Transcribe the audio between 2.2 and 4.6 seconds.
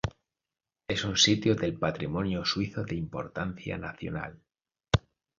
suizo de importancia nacional.